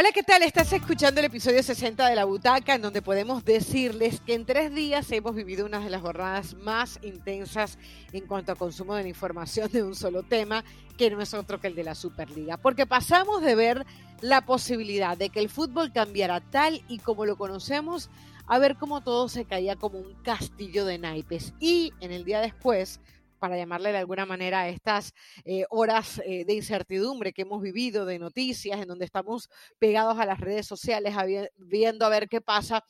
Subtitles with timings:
[0.00, 0.42] Hola, ¿qué tal?
[0.42, 4.74] Estás escuchando el episodio 60 de La Butaca, en donde podemos decirles que en tres
[4.74, 7.76] días hemos vivido una de las jornadas más intensas
[8.10, 10.64] en cuanto a consumo de la información de un solo tema,
[10.96, 12.56] que no es otro que el de la Superliga.
[12.56, 13.84] Porque pasamos de ver
[14.22, 18.08] la posibilidad de que el fútbol cambiara tal y como lo conocemos,
[18.46, 21.52] a ver cómo todo se caía como un castillo de naipes.
[21.60, 23.00] Y en el día después
[23.40, 25.12] para llamarle de alguna manera a estas
[25.44, 30.26] eh, horas eh, de incertidumbre que hemos vivido, de noticias, en donde estamos pegados a
[30.26, 31.16] las redes sociales,
[31.56, 32.84] viendo a ver qué pasa.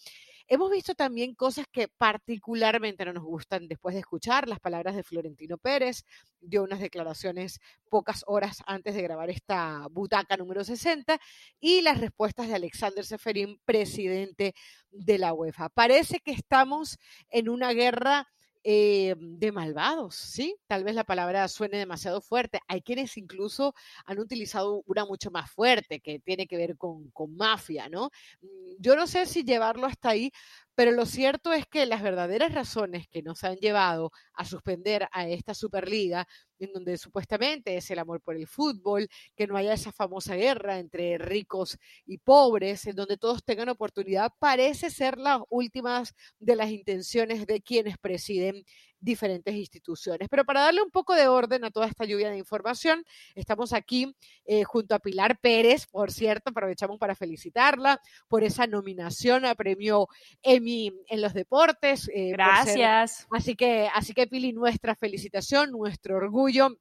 [0.53, 5.05] Hemos visto también cosas que particularmente no nos gustan después de escuchar las palabras de
[5.05, 6.05] Florentino Pérez,
[6.41, 11.21] dio unas declaraciones pocas horas antes de grabar esta butaca número 60
[11.61, 14.55] y las respuestas de Alexander Seferín, presidente
[14.91, 15.69] de la UEFA.
[15.69, 18.27] Parece que estamos en una guerra
[18.65, 20.57] eh, de malvados, ¿sí?
[20.67, 22.61] Tal vez la palabra suene demasiado fuerte.
[22.69, 23.75] Hay quienes incluso
[24.05, 28.11] han utilizado una mucho más fuerte, que tiene que ver con, con mafia, ¿no?
[28.43, 30.31] Mm, yo no sé si llevarlo hasta ahí,
[30.75, 35.29] pero lo cierto es que las verdaderas razones que nos han llevado a suspender a
[35.29, 36.27] esta Superliga,
[36.59, 40.79] en donde supuestamente es el amor por el fútbol, que no haya esa famosa guerra
[40.79, 46.71] entre ricos y pobres, en donde todos tengan oportunidad, parece ser las últimas de las
[46.71, 48.65] intenciones de quienes presiden
[49.01, 50.29] diferentes instituciones.
[50.29, 54.15] Pero para darle un poco de orden a toda esta lluvia de información, estamos aquí
[54.45, 60.09] eh, junto a Pilar Pérez, por cierto, aprovechamos para felicitarla por esa nominación a premio
[60.43, 62.11] Emmy en los deportes.
[62.15, 63.27] Eh, Gracias.
[63.31, 66.77] así que, así que Pili, nuestra felicitación, nuestro orgullo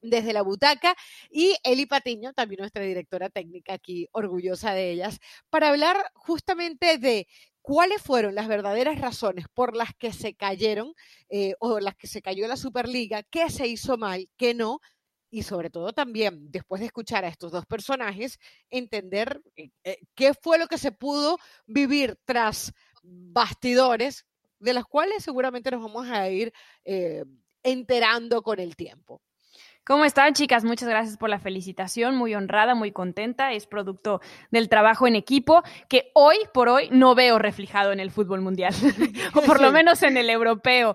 [0.00, 0.94] desde la butaca
[1.30, 5.18] y Eli Patiño, también nuestra directora técnica aquí, orgullosa de ellas,
[5.50, 7.26] para hablar justamente de
[7.68, 10.94] cuáles fueron las verdaderas razones por las que se cayeron
[11.28, 14.80] eh, o las que se cayó la Superliga, qué se hizo mal, qué no,
[15.28, 18.38] y sobre todo también, después de escuchar a estos dos personajes,
[18.70, 22.72] entender eh, eh, qué fue lo que se pudo vivir tras
[23.02, 24.24] bastidores,
[24.58, 26.54] de los cuales seguramente nos vamos a ir
[27.62, 29.20] enterando con el tiempo.
[29.88, 30.64] ¿Cómo están, chicas?
[30.64, 32.14] Muchas gracias por la felicitación.
[32.14, 33.54] Muy honrada, muy contenta.
[33.54, 38.10] Es producto del trabajo en equipo que hoy por hoy no veo reflejado en el
[38.10, 38.74] fútbol mundial,
[39.34, 40.94] o por lo menos en el europeo.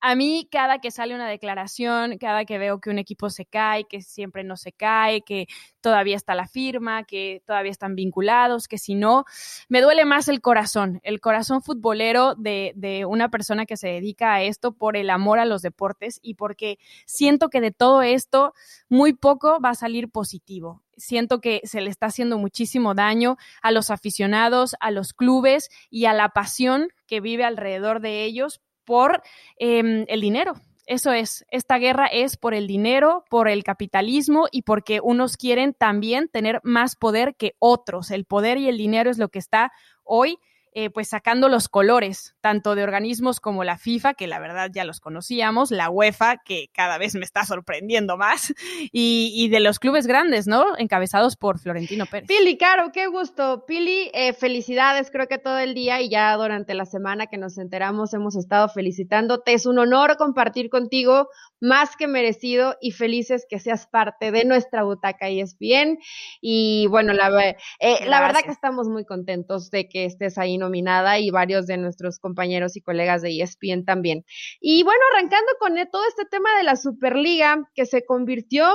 [0.00, 3.84] A mí, cada que sale una declaración, cada que veo que un equipo se cae,
[3.84, 5.46] que siempre no se cae, que
[5.80, 9.24] todavía está la firma, que todavía están vinculados, que si no,
[9.68, 14.34] me duele más el corazón, el corazón futbolero de, de una persona que se dedica
[14.34, 18.54] a esto por el amor a los deportes y porque siento que de todo esto
[18.88, 20.82] muy poco va a salir positivo.
[20.96, 26.06] Siento que se le está haciendo muchísimo daño a los aficionados, a los clubes y
[26.06, 29.22] a la pasión que vive alrededor de ellos por
[29.58, 30.54] em, el dinero.
[30.86, 35.74] Eso es, esta guerra es por el dinero, por el capitalismo y porque unos quieren
[35.74, 38.10] también tener más poder que otros.
[38.10, 39.70] El poder y el dinero es lo que está
[40.02, 40.38] hoy
[40.74, 44.84] eh, pues sacando los colores, tanto de organismos como la FIFA, que la verdad ya
[44.84, 48.54] los conocíamos, la UEFA, que cada vez me está sorprendiendo más,
[48.92, 50.76] y, de los clubes grandes, ¿no?
[50.76, 52.28] Encabezados por Florentino Pérez.
[52.28, 53.64] Pili, Caro, qué gusto.
[53.66, 57.56] Pili, eh, felicidades, creo que todo el día y ya durante la semana que nos
[57.56, 59.54] enteramos hemos estado felicitándote.
[59.54, 61.28] Es un honor compartir contigo,
[61.60, 65.98] más que merecido y felices que seas parte de nuestra butaca y es bien.
[66.40, 70.68] Y bueno, la, eh, la verdad que estamos muy contentos de que estés ahí, ¿no?
[70.74, 74.24] y varios de nuestros compañeros y colegas de ESPN también.
[74.60, 78.66] Y bueno, arrancando con todo este tema de la Superliga, que se convirtió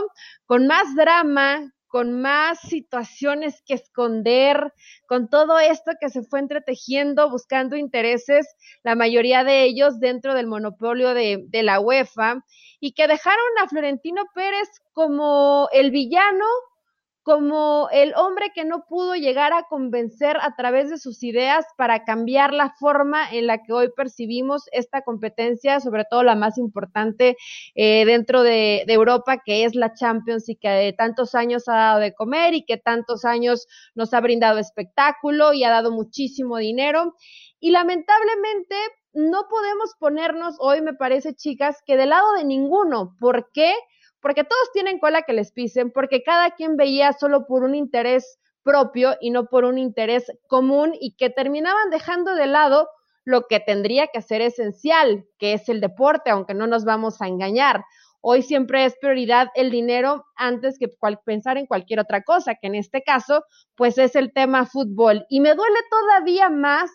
[0.46, 4.74] con más drama, con más situaciones que esconder,
[5.08, 8.48] con todo esto que se fue entretejiendo, buscando intereses,
[8.84, 12.44] la mayoría de ellos dentro del monopolio de la UEFA,
[12.80, 16.46] y que dejaron a Florentino Pérez como el villano
[17.24, 22.04] como el hombre que no pudo llegar a convencer a través de sus ideas para
[22.04, 27.38] cambiar la forma en la que hoy percibimos esta competencia, sobre todo la más importante
[27.76, 31.76] eh, dentro de, de, Europa, que es la Champions y que de tantos años ha
[31.76, 36.58] dado de comer y que tantos años nos ha brindado espectáculo y ha dado muchísimo
[36.58, 37.16] dinero.
[37.60, 38.76] Y lamentablemente
[39.14, 43.16] no podemos ponernos hoy, me parece, chicas, que del lado de ninguno.
[43.20, 43.74] ¿Por qué?
[44.24, 48.40] Porque todos tienen cola que les pisen, porque cada quien veía solo por un interés
[48.64, 52.88] propio y no por un interés común y que terminaban dejando de lado
[53.26, 57.28] lo que tendría que ser esencial, que es el deporte, aunque no nos vamos a
[57.28, 57.84] engañar.
[58.22, 60.88] Hoy siempre es prioridad el dinero antes que
[61.26, 63.44] pensar en cualquier otra cosa, que en este caso,
[63.76, 65.26] pues es el tema fútbol.
[65.28, 66.90] Y me duele todavía más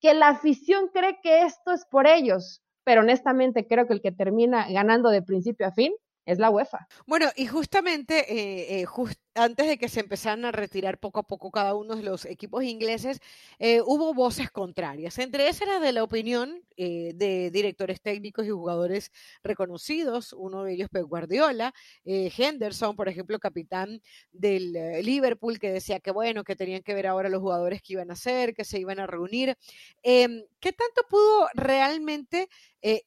[0.00, 4.10] que la afición cree que esto es por ellos, pero honestamente creo que el que
[4.10, 5.92] termina ganando de principio a fin
[6.26, 6.86] es la UEFA.
[7.06, 8.84] Bueno, y justamente, eh, eh,
[9.34, 12.62] antes de que se empezaran a retirar poco a poco cada uno de los equipos
[12.62, 13.20] ingleses,
[13.58, 15.18] eh, hubo voces contrarias.
[15.18, 19.10] Entre esas era de la opinión eh, de directores técnicos y jugadores
[19.42, 21.72] reconocidos, uno de ellos Pep Guardiola,
[22.04, 24.02] eh, Henderson, por ejemplo, capitán
[24.32, 24.72] del
[25.02, 28.14] Liverpool, que decía que bueno, que tenían que ver ahora los jugadores que iban a
[28.14, 29.56] hacer, que se iban a reunir.
[30.02, 32.48] Em, ¿Qué tanto pudo realmente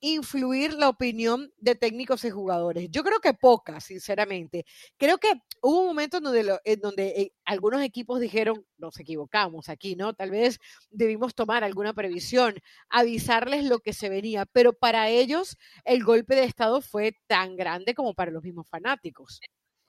[0.01, 2.89] influir la opinión de técnicos y jugadores?
[2.89, 4.65] Yo creo que poca, sinceramente.
[4.97, 5.31] Creo que
[5.61, 10.13] hubo un momento donde, en donde eh, algunos equipos dijeron, nos equivocamos aquí, ¿no?
[10.13, 10.59] Tal vez
[10.89, 12.55] debimos tomar alguna previsión,
[12.89, 17.93] avisarles lo que se venía, pero para ellos el golpe de Estado fue tan grande
[17.93, 19.39] como para los mismos fanáticos.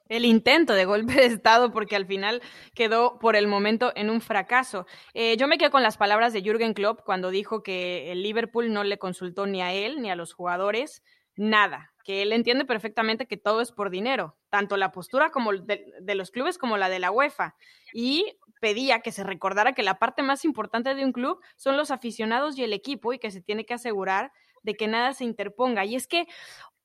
[0.07, 2.41] El intento de golpe de Estado, porque al final
[2.73, 4.87] quedó por el momento en un fracaso.
[5.13, 8.73] Eh, yo me quedo con las palabras de Jürgen Klopp cuando dijo que el Liverpool
[8.73, 11.03] no le consultó ni a él ni a los jugadores
[11.35, 16.15] nada, que él entiende perfectamente que todo es por dinero, tanto la postura como de,
[16.15, 17.55] los clubes como la de la UEFA.
[17.93, 21.91] Y pedía que se recordara que la parte más importante de un club son los
[21.91, 24.31] aficionados y el equipo y que se tiene que asegurar
[24.63, 25.85] de que nada se interponga.
[25.85, 26.27] Y es que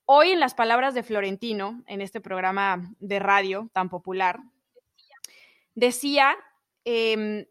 [0.07, 4.41] hoy en las palabras de Florentino, en este programa de radio tan popular,
[5.75, 6.37] decía
[6.85, 7.47] em,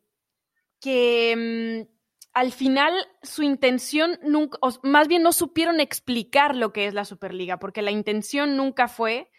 [0.80, 1.88] que em,
[2.33, 7.59] al final su intención nunca, más bien no supieron explicar lo que es la Superliga,
[7.59, 9.30] porque la intención nunca fue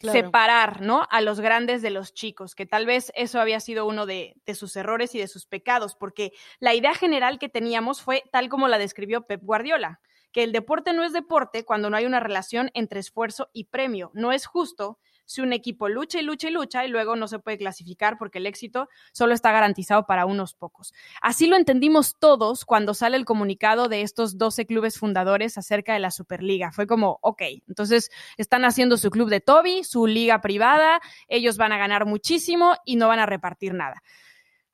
[0.00, 1.06] separar, ¿no?
[1.10, 4.76] A los grandes de los chicos, que tal vez eso había sido uno de, sus
[4.76, 8.78] errores y de sus pecados, porque la idea general que teníamos fue tal como la
[8.78, 10.00] describió Pep Guardiola,
[10.32, 14.10] que el deporte no es deporte cuando no hay una relación entre esfuerzo y premio.
[14.14, 14.98] No es justo
[15.28, 18.38] si un equipo lucha y lucha y lucha y luego no se puede clasificar porque
[18.38, 20.94] el éxito solo está garantizado para unos pocos.
[21.20, 25.98] Así lo entendimos todos cuando sale el comunicado de estos 12 clubes fundadores acerca de
[26.00, 26.72] la Superliga.
[26.72, 31.72] Fue como, ok, entonces están haciendo su club de Toby, su liga privada, ellos van
[31.72, 34.02] a ganar muchísimo y no van a repartir nada.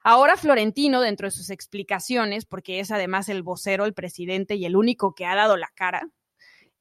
[0.05, 4.77] Ahora Florentino, dentro de sus explicaciones, porque es además el vocero, el presidente y el
[4.77, 6.11] único que ha dado la cara,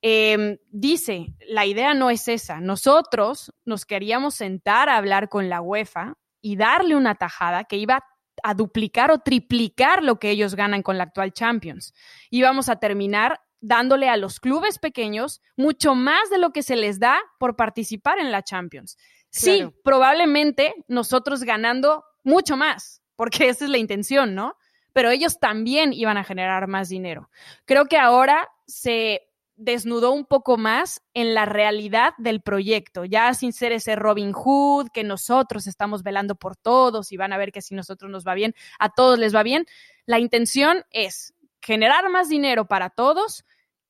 [0.06, 2.60] Em, dice, la idea no es esa.
[2.60, 8.04] Nosotros nos queríamos sentar a hablar con la UEFA y darle una tajada que iba
[8.44, 11.94] a duplicar o triplicar lo que ellos ganan con la actual Champions.
[12.30, 17.00] Íbamos a terminar dándole a los clubes pequeños mucho más de lo que se les
[17.00, 18.98] da por participar en la Champions.
[19.30, 24.58] Sí, probablemente nosotros ganando mucho más, porque esa es la intención, ¿no?
[24.92, 27.30] Pero ellos también iban a generar más dinero.
[27.64, 29.22] Creo que ahora se
[29.56, 34.90] desnudó un poco más en la realidad del proyecto, ya sin ser ese Robin Hood,
[34.94, 38.34] que nosotros estamos velando por todos y van a ver que si nosotros nos va
[38.34, 39.66] bien, a todos les va bien.
[40.06, 43.46] La intención es generar más dinero para todos,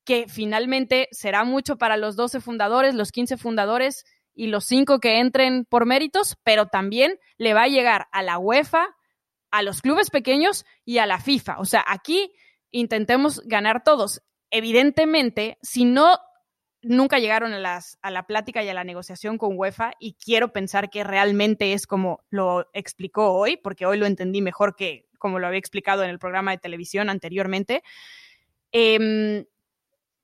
[0.05, 4.05] que finalmente será mucho para los 12 fundadores, los 15 fundadores
[4.35, 8.37] y los 5 que entren por méritos, pero también le va a llegar a la
[8.37, 8.95] UEFA,
[9.51, 11.59] a los clubes pequeños y a la FIFA.
[11.59, 12.33] O sea, aquí
[12.71, 14.21] intentemos ganar todos
[14.53, 16.19] evidentemente, si no
[16.83, 20.89] nunca llegaron a, a la plática y a la negociación con UEFA y quiero pensar
[20.89, 25.47] que realmente es como lo explicó hoy, porque hoy lo entendí mejor que como lo
[25.47, 27.81] había explicado en el programa de televisión anteriormente.
[28.71, 29.45] Em,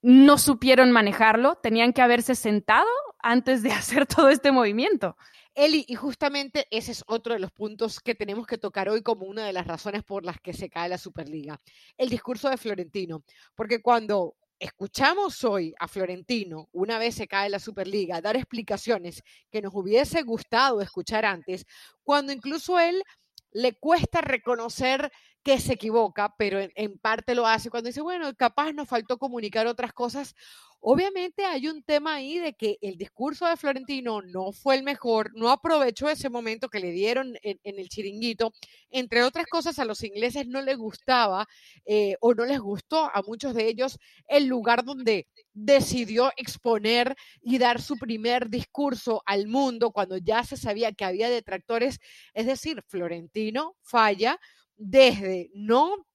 [0.01, 2.89] no supieron manejarlo, tenían que haberse sentado
[3.19, 5.15] antes de hacer todo este movimiento.
[5.59, 9.25] Eli, y justamente ese es otro de los puntos que tenemos que tocar hoy como
[9.25, 11.59] una de las razones por las que se cae la Superliga.
[11.97, 13.25] El discurso de Florentino.
[13.55, 19.61] Porque cuando escuchamos hoy a Florentino, una vez se cae la Superliga, dar explicaciones que
[19.61, 21.65] nos hubiese gustado escuchar antes,
[22.03, 23.03] cuando incluso él
[23.51, 25.11] le cuesta reconocer
[25.43, 29.67] que se equivoca, pero en, parte lo hace cuando dice, bueno, capaz nos faltó comunicar
[29.67, 30.35] otras cosas.
[30.81, 35.31] Obviamente hay un tema ahí de que el discurso de Florentino no fue el mejor,
[35.35, 38.53] no aprovechó ese momento que le dieron en, el chiringuito.
[38.89, 41.47] Entre otras cosas, a los ingleses no les gustaba
[41.85, 47.57] eh, o no les gustó a muchos de ellos el lugar donde decidió exponer y
[47.57, 51.99] dar su primer discurso al mundo cuando ya se sabía que había detractores.
[52.33, 54.39] Es decir, Florentino falla
[54.77, 56.05] desde no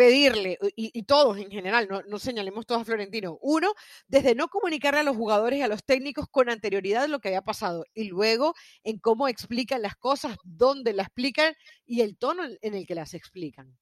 [0.00, 3.74] pedirle, y, todos en general, no, señalemos todos a Florentino, uno,
[4.08, 7.42] desde no comunicarle a los jugadores y a los técnicos con anterioridad lo que había
[7.42, 11.52] pasado, y luego en cómo explican las cosas, dónde las explican
[11.84, 13.76] y el tono en el que las explican.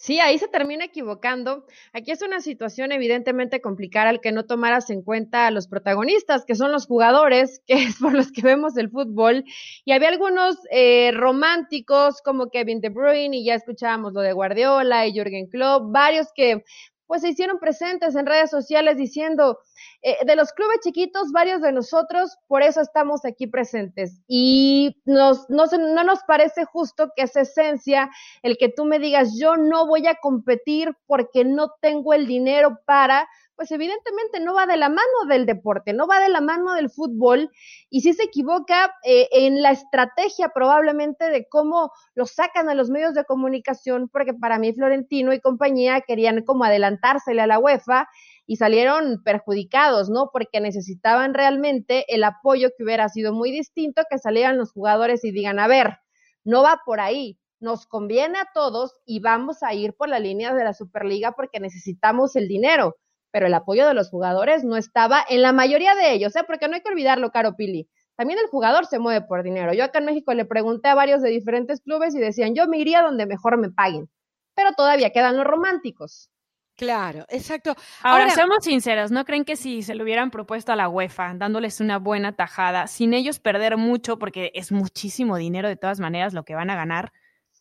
[0.00, 1.66] Sí, ahí se termina equivocando.
[1.92, 6.46] Aquí es una situación evidentemente complicada al que no tomaras en cuenta a los protagonistas,
[6.46, 9.44] que son los jugadores, que es por los que vemos el fútbol.
[9.84, 15.06] Y había algunos eh, románticos como Kevin De Bruyne, y ya escuchábamos lo de Guardiola
[15.06, 16.64] y Jürgen Klopp, varios que
[17.10, 19.58] pues se hicieron presentes en redes sociales diciendo,
[20.00, 24.22] eh, de los clubes chiquitos, varios de nosotros, por eso estamos aquí presentes.
[24.28, 28.08] Y nos, no, no nos parece justo que esa esencia,
[28.44, 32.78] el que tú me digas, yo no voy a competir porque no tengo el dinero
[32.86, 33.28] para,
[33.60, 36.88] pues evidentemente no va de la mano del deporte, no va de la mano del
[36.88, 37.50] fútbol
[37.90, 42.88] y sí se equivoca eh, en la estrategia probablemente de cómo lo sacan a los
[42.88, 48.08] medios de comunicación, porque para mí Florentino y compañía querían como adelantársele a la UEFA
[48.46, 50.30] y salieron perjudicados, ¿no?
[50.32, 55.32] Porque necesitaban realmente el apoyo que hubiera sido muy distinto, que salieran los jugadores y
[55.32, 55.98] digan, a ver,
[56.44, 60.54] no va por ahí, nos conviene a todos y vamos a ir por la línea
[60.54, 62.96] de la Superliga porque necesitamos el dinero
[63.30, 66.44] pero el apoyo de los jugadores no estaba en la mayoría de ellos, ¿eh?
[66.46, 67.88] porque no hay que olvidarlo, Caro Pili.
[68.16, 69.72] También el jugador se mueve por dinero.
[69.72, 72.78] Yo acá en México le pregunté a varios de diferentes clubes y decían, yo me
[72.78, 74.10] iría donde mejor me paguen,
[74.54, 76.30] pero todavía quedan los románticos.
[76.76, 77.74] Claro, exacto.
[78.02, 81.34] Ahora, Ahora, seamos sinceros, ¿no creen que si se lo hubieran propuesto a la UEFA,
[81.34, 86.32] dándoles una buena tajada, sin ellos perder mucho, porque es muchísimo dinero de todas maneras
[86.32, 87.12] lo que van a ganar,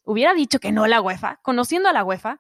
[0.04, 2.40] hubiera dicho que no la UEFA, conociendo a la UEFA?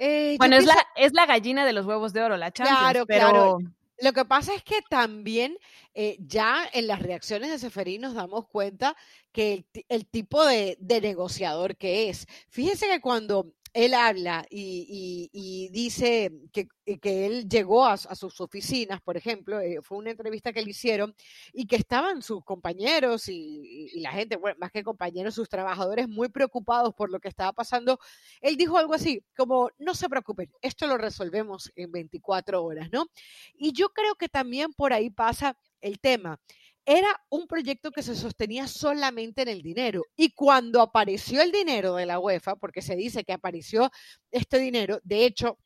[0.00, 2.80] Eh, bueno, es, la, es la gallina de los huevos de oro, la Champions.
[2.80, 3.28] Claro, pero...
[3.28, 3.58] claro.
[4.00, 5.58] Lo que pasa es que también
[5.92, 8.96] eh, ya en las reacciones de Seferín nos damos cuenta
[9.32, 12.28] que el, tipo de, de, negociador que es.
[12.48, 19.60] Fíjense que cuando él habla y, dice que, él llegó a, sus oficinas, por ejemplo,
[19.60, 21.14] eh, fue una entrevista que le hicieron
[21.52, 26.28] y que estaban sus compañeros y, la gente, bueno, más que compañeros, sus trabajadores muy
[26.28, 28.00] preocupados por lo que estaba pasando.
[28.40, 33.06] Él dijo algo así, como, no se preocupen, esto lo resolvemos en 24 horas, ¿no?
[33.54, 36.40] Y yo creo que también por ahí pasa el tema
[36.88, 40.06] era un proyecto que se sostenía solamente en el dinero.
[40.16, 43.90] Y cuando apareció el dinero de la UEFA, porque se dice que apareció
[44.30, 45.58] este dinero, de hecho,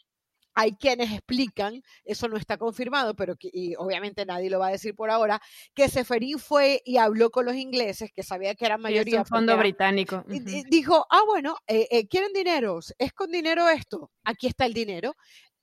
[0.52, 4.96] hay quienes explican, eso no está confirmado, pero y obviamente nadie lo va a decir
[4.96, 5.40] por ahora,
[5.74, 9.20] que Seferín fue y habló con los ingleses, que sabía que eran mayoría.
[9.20, 10.24] un fondo británico.
[10.28, 12.80] y, dijo, ah, bueno, eh, eh, ¿quieren dinero?
[12.98, 14.10] ¿Es con dinero esto?
[14.24, 15.14] Aquí está el dinero.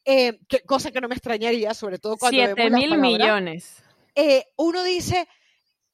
[0.05, 2.37] Eh, cosa que no me extrañaría, sobre todo cuando...
[2.37, 3.83] Siete mil millones.
[4.55, 5.27] uno dice,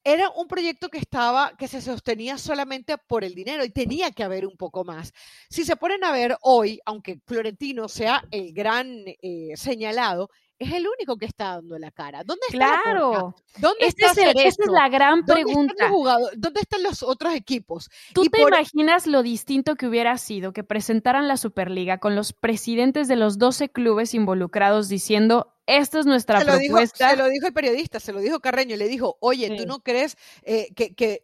[0.06, 4.24] era un proyecto que estaba, que se sostenía solamente por el dinero y tenía que
[4.24, 5.12] haber un poco más.
[5.50, 10.88] Si se ponen a ver hoy, aunque Florentino sea el gran eh, señalado, es el
[10.88, 12.24] único que está dando la cara.
[12.24, 13.36] ¿Dónde está claro.
[13.58, 15.90] ¿Dónde este está es esa es la gran pregunta.
[16.38, 17.90] ¿Dónde están, los otros equipos?
[18.14, 23.08] ¿Tú te imaginas lo distinto que hubiera sido que presentaran la Superliga con los presidentes
[23.08, 27.10] de los 12 clubes involucrados diciendo esta es nuestra se propuesta.
[27.10, 29.80] Dijo, se lo dijo el periodista, se lo dijo Carreño, le dijo, oye, ¿tú no
[29.80, 31.22] crees eh, que, que,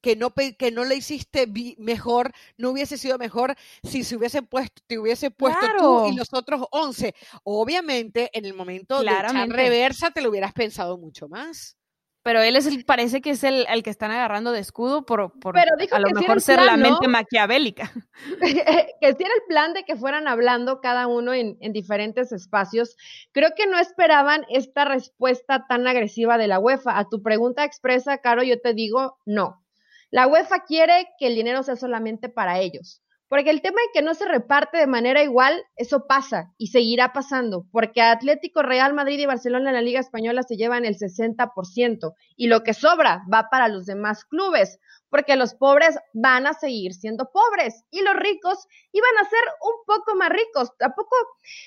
[0.00, 1.46] que, no, que no le hiciste
[1.78, 6.32] mejor, no hubiese sido mejor si se hubiese puesto, te hubiese puesto tú y los
[6.32, 7.14] otros 11?
[7.44, 11.76] Obviamente, en el momento de echar reversa te lo hubieras pensado mucho más
[12.22, 15.32] pero él es el, parece que es el, el que están agarrando de escudo por,
[15.40, 17.90] por a lo mejor ser la mente maquiavélica.
[18.40, 22.96] que si era el plan de que fueran hablando cada uno en, en, diferentes espacios.
[23.32, 26.96] Creo que no esperaban esta respuesta tan agresiva de la UEFA.
[26.96, 29.62] A tu pregunta expresa, Caro, yo te digo no.
[30.10, 33.02] La UEFA quiere que el dinero sea solamente para ellos.
[33.32, 37.14] Porque el tema de que no se reparte de manera igual, eso pasa y seguirá
[37.14, 42.12] pasando, porque Atlético, Real Madrid y Barcelona en la Liga Española se llevan el 60%
[42.36, 46.92] y lo que sobra va para los demás clubes, porque los pobres van a seguir
[46.92, 50.76] siendo pobres y los ricos iban a ser un poco más ricos.
[50.76, 51.16] Tampoco,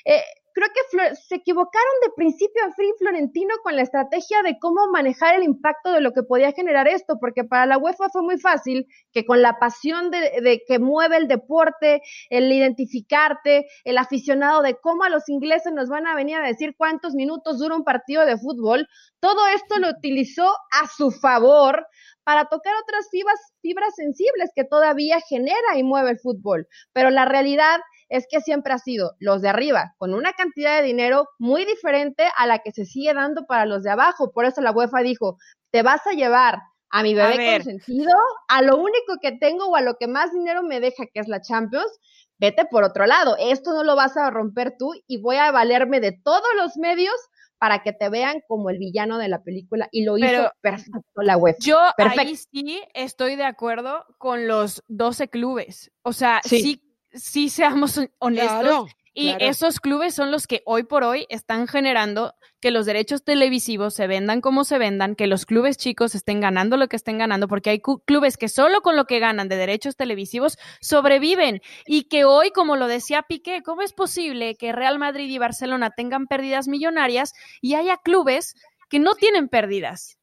[0.05, 0.21] eh,
[0.55, 5.35] creo que se equivocaron de principio a fin Florentino con la estrategia de cómo manejar
[5.35, 8.87] el impacto de lo que podía generar esto, porque para la UEFA fue muy fácil
[9.11, 15.03] que con la pasión de, que mueve el deporte, el identificarte, el aficionado de cómo
[15.03, 18.37] a los ingleses nos van a venir a decir cuántos minutos dura un partido de
[18.37, 18.87] fútbol,
[19.19, 21.85] todo esto lo utilizó a su favor
[22.25, 26.67] para tocar otras fibras, fibras sensibles que todavía genera y mueve el fútbol.
[26.91, 27.79] Pero la realidad
[28.09, 32.27] es que siempre ha sido los de arriba con una cantidad de dinero muy diferente
[32.35, 34.31] a la que se sigue dando para los de abajo.
[34.33, 35.37] Por eso la UEFA dijo,
[35.71, 38.13] te vas a llevar a mi bebé consentido,
[38.47, 41.27] a lo único que tengo o a lo que más dinero me deja, que es
[41.27, 41.91] la Champions,
[42.39, 43.35] vete por otro lado.
[43.37, 47.13] Esto no lo vas a romper tú y voy a valerme de todos los medios
[47.57, 51.37] para que te vean como el villano de la película y lo hizo perfecto la
[51.37, 51.55] web.
[51.59, 55.91] Yo ahí sí estoy de acuerdo con los 12 clubes.
[56.03, 56.81] O sea, sí,
[57.13, 58.91] sí, seamos honestos.
[59.17, 63.93] Y esos clubes son los que hoy por hoy están generando que los derechos televisivos
[63.93, 67.47] se vendan como se vendan, que los clubes chicos estén ganando lo que estén ganando,
[67.47, 72.25] porque hay clubes que solo con lo que ganan de derechos televisivos sobreviven y que
[72.25, 76.67] hoy, como lo decía Piqué, ¿cómo es posible que Real Madrid y Barcelona tengan pérdidas
[76.67, 77.31] millonarias
[77.61, 78.55] y haya clubes
[78.89, 80.17] que no tienen pérdidas?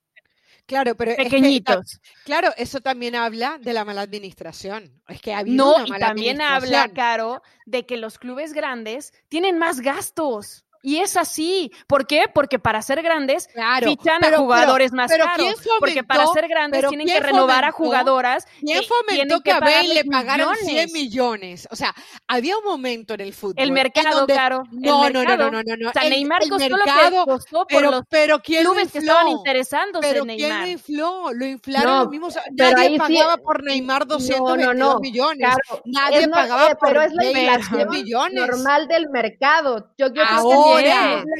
[0.66, 2.00] Claro, pero pequeñitos.
[2.24, 5.02] claro, eso también habla de la mala administración.
[5.08, 9.80] Es que ha no, y también habla, Caro, de que los clubes grandes tienen más
[9.80, 10.64] gastos.
[10.82, 11.70] Y es así.
[11.86, 12.24] ¿Por qué?
[12.32, 13.48] Porque para ser grandes
[13.82, 15.54] fichan a jugadores más caros.
[15.78, 18.46] porque para ser grandes tienen que renovar a jugadoras.
[18.60, 21.68] ¿Quién fomentó que, a Bale le pagaran 100 millones?
[21.70, 21.94] O sea,
[22.26, 23.54] había un momento en el fútbol.
[23.56, 24.64] El mercado, caro.
[24.72, 28.02] No, no, no, no, no, no, O sea, Neymar costó lo que costó por los
[28.08, 30.48] pero ¿quién clubes que estaban interesándose pero en Neymar.
[30.48, 31.32] ¿quién lo infló?
[31.32, 32.38] Lo inflaron los mismos.
[32.52, 35.48] Nadie pagaba por Neymar 222 millones.
[35.84, 38.34] Nadie pagaba por pero es la inflación millones.
[38.34, 39.90] normal del mercado.
[39.96, 40.22] Yo, yo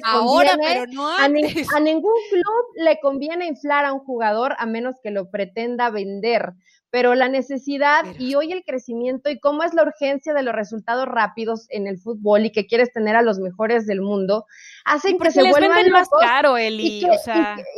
[0.04, 5.10] ahora, pero no A, ningún club le conviene inflar a un jugador a menos que
[5.10, 6.52] lo pretenda vender.
[6.90, 11.06] Pero la necesidad y hoy el crecimiento y cómo es la urgencia de los resultados
[11.08, 14.44] rápidos en el fútbol y que quieres tener a los mejores del mundo,
[14.84, 16.98] hacen que se vuelvan más caro, Eli.
[16.98, 17.08] Y que,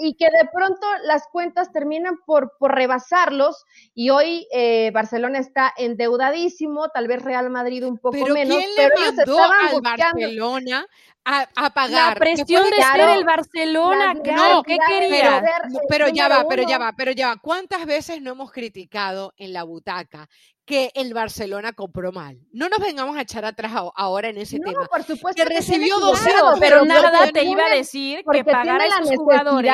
[0.01, 5.73] y, que, de pronto las cuentas terminan por, por rebasarlos y hoy eh, Barcelona está
[5.77, 10.87] endeudadísimo, tal vez Real Madrid un poco menos, pero ellos estaban al Barcelona
[11.25, 12.15] a, pagar.
[12.15, 15.43] La presión de ser el Barcelona, claro, ¿qué querías?
[15.89, 17.37] Pero, ya va, pero ya va, pero ya va.
[17.37, 20.29] ¿Cuántas veces no hemos criticado en la butaca
[20.65, 22.39] que el Barcelona compró mal?
[22.53, 24.87] No nos vengamos a echar atrás ahora en ese tema.
[24.87, 25.43] por supuesto.
[25.43, 29.73] Que, recibió 200 pero nada te iba a decir que pagar a esos jugadores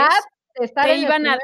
[0.54, 1.38] te iban a,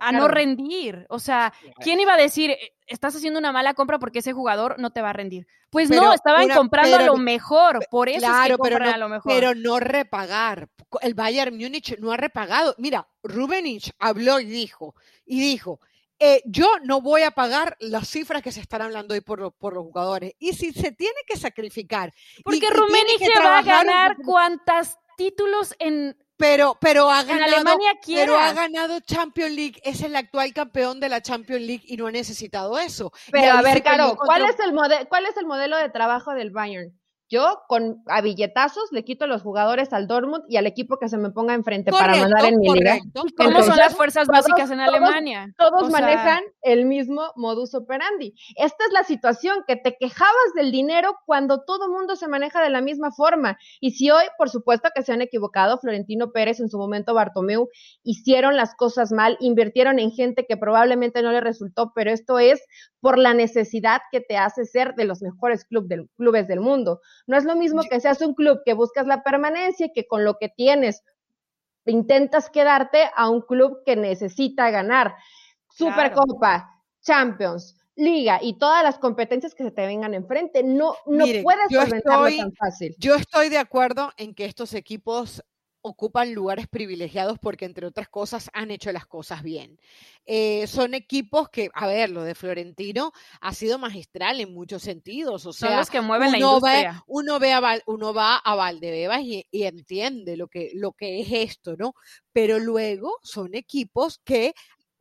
[0.00, 1.06] a, no rendir.
[1.08, 4.78] O sea, ¿quién iba a decir, eh, estás haciendo una mala compra porque ese jugador
[4.78, 5.46] no te va a rendir?
[5.70, 9.08] Pues no, estaban comprando a lo mejor, por eso es que pero no, a lo
[9.08, 9.32] mejor.
[9.32, 10.68] Pero no repagar.
[11.00, 12.74] El Bayern Múnich no ha repagado.
[12.78, 15.80] Mira, Rubenich habló y dijo, y dijo,
[16.18, 19.74] eh, yo no voy a pagar las cifras que se están hablando hoy por, por
[19.74, 20.32] los jugadores.
[20.38, 22.14] Y si se tiene que sacrificar.
[22.42, 29.00] Porque Rubenich va a ganar cuántas títulos en pero, pero ha ganado, pero ha ganado
[29.00, 33.12] Champions League, es el actual campeón de la Champions League y no ha necesitado eso.
[33.30, 34.74] Pero a ver, Caro, ¿cuál es el
[35.08, 36.92] cuál es el modelo de trabajo del Bayern?
[37.28, 41.18] Yo con a billetazos le quito los jugadores al Dortmund y al equipo que se
[41.18, 42.98] me ponga enfrente para mandar en mi liga.
[43.36, 45.52] ¿Cómo son las fuerzas básicas en Alemania?
[45.58, 48.34] Todos, manejan el mismo modus operandi.
[48.54, 52.70] Esta es la situación, que te quejabas del dinero cuando todo mundo se maneja de
[52.70, 53.58] la misma forma.
[53.80, 57.68] Y si hoy, por supuesto que se han equivocado, Florentino Pérez, en su momento Bartomeu,
[58.04, 62.62] hicieron las cosas mal, invirtieron en gente que probablemente no le resultó, pero esto es
[63.00, 67.00] por la necesidad que te hace ser de los mejores clubes del mundo.
[67.26, 70.24] No es lo mismo que seas un club que buscas la permanencia y que con
[70.24, 71.02] lo que tienes
[71.86, 75.14] intentas quedarte a un club que necesita ganar.
[75.70, 80.62] Supercopa, Champions, Liga y todas las competencias que se te vengan enfrente.
[80.62, 82.94] No, no puedes solventarlo tan fácil.
[82.98, 85.42] Yo estoy de acuerdo en que estos equipos
[85.88, 89.78] ocupan lugares privilegiados porque, entre otras cosas, han hecho las cosas bien.
[90.24, 95.46] Eh, son equipos que, a ver, lo de Florentino ha sido magistral en muchos sentidos.
[95.46, 97.04] O sea, son los que mueven la industria.
[97.06, 101.28] uno, ve a uno va a Valdebebas y, y, entiende lo que, lo que es
[101.30, 101.94] esto, ¿no?
[102.32, 104.54] Pero luego son equipos que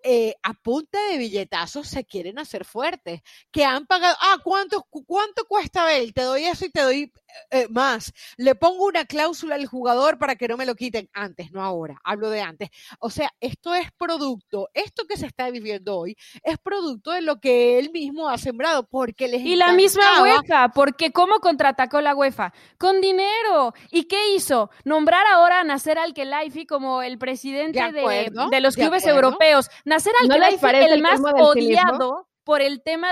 [0.07, 3.21] eh, a punta de billetazos se quieren hacer fuertes,
[3.51, 6.13] que han pagado, ah, ¿cuánto, cuánto cuesta Bell?
[6.13, 7.11] Te doy eso y te doy
[7.51, 8.13] eh, más.
[8.37, 11.99] Le pongo una cláusula al jugador para que no me lo quiten antes, no ahora,
[12.03, 12.69] hablo de antes.
[12.99, 17.39] O sea, esto es producto, esto que se está viviendo hoy es producto de lo
[17.39, 22.15] que él mismo ha sembrado, porque les Y la misma UEFA, porque ¿cómo contraatacó la
[22.15, 22.53] UEFA?
[22.77, 23.73] Con dinero.
[23.91, 24.69] ¿Y qué hizo?
[24.83, 29.69] Nombrar ahora a Nasser Al-Khelaifi como el presidente de, los clubes europeos.
[29.85, 33.09] Nasser Al-Khelaifi, el más odiado por el tema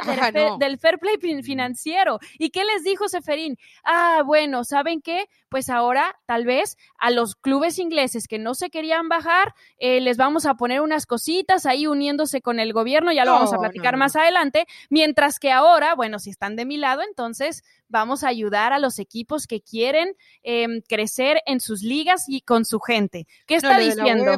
[0.60, 2.20] del, fair play financiero.
[2.38, 3.58] ¿Y qué les dijo Seferín?
[3.84, 5.28] Ah, bueno, ¿saben qué?
[5.50, 10.18] Pues ahora tal vez a los clubes ingleses que no se querían bajar, eh, les
[10.18, 13.98] vamos a poner unas cositas ahí uniéndose con el gobierno, ya lo vamos a platicar
[13.98, 18.74] más adelante, mientras que ahora, bueno, si están de mi lado, entonces vamos a ayudar
[18.74, 23.28] a los equipos que quieren em, crecer en sus ligas y con su gente.
[23.46, 24.32] ¿Qué está diciendo?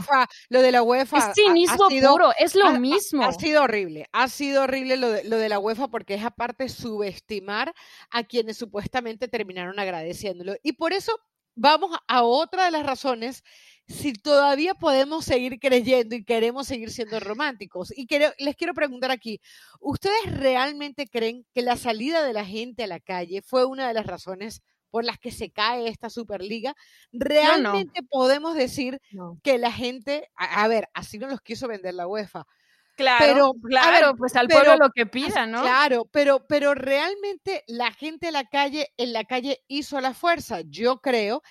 [0.50, 1.18] lo de la UEFA.
[1.18, 3.24] Es cinismo puro, es lo mismo.
[3.24, 6.70] Ha, sido horrible, ha sido horrible lo de, lo de la UEFA porque es aparte
[6.70, 7.74] subestimar
[8.10, 10.56] a quienes supuestamente terminaron agradeciéndolo.
[10.64, 11.20] Y por eso
[11.56, 13.44] vamos a otra de las razones
[13.88, 17.94] si todavía podemos seguir creyendo y queremos seguir siendo románticos.
[17.96, 18.08] Y
[18.40, 19.42] les quiero preguntar aquí,
[19.80, 23.94] ¿ustedes realmente creen que la salida de la gente a la calle fue una de
[23.94, 24.62] las razones
[24.96, 26.74] por las que se cae esta Superliga,
[27.12, 29.02] realmente podemos decir
[29.44, 32.48] que la gente, a, ver, así no los quiso vender la UEFA.
[32.96, 35.62] Claro, pero, claro, pues al pueblo lo que pida, ¿no?
[35.62, 40.62] Claro, pero, pero realmente la gente en la calle, en la calle hizo la fuerza.
[40.62, 41.42] Yo creo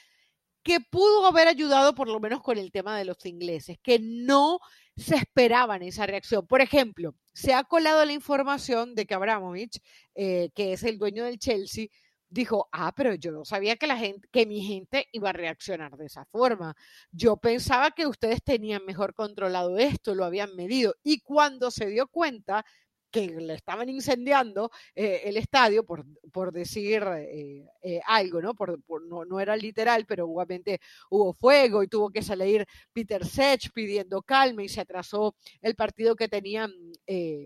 [0.62, 4.58] que pudo haber ayudado por lo menos con el tema de los ingleses, que no
[4.96, 6.46] se esperaban esa reacción.
[6.46, 9.80] Por ejemplo, se ha colado la información de que Abramovich,
[10.14, 11.88] eh, que es el dueño del Chelsea,
[12.34, 15.96] dijo, ah, pero yo no sabía que la gente, que mi gente iba a reaccionar
[15.96, 16.74] de esa forma.
[17.12, 20.96] Yo pensaba que ustedes tenían mejor controlado esto, lo habían medido.
[21.04, 22.64] Y cuando se dio cuenta
[23.12, 28.54] que le estaban incendiando eh, el estadio, por, por decir eh, eh, algo, ¿no?
[28.54, 33.70] Por, no, no, era literal, pero obviamente hubo fuego y tuvo que salir Peter Sech
[33.72, 36.72] pidiendo calma y se atrasó el partido que tenían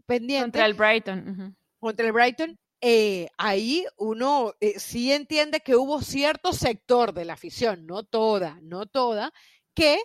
[0.07, 0.59] pendiente.
[0.59, 1.55] Contra el Brighton.
[1.79, 2.59] Contra el Brighton.
[3.37, 9.33] Ahí uno sí entiende que hubo cierto sector de la afición, no toda, no toda,
[9.75, 9.99] que